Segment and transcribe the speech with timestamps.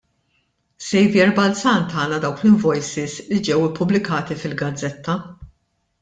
[0.85, 5.19] Saviour Balzan tana dawk l-invoices li ġew ippubblikati fil-gazzetta.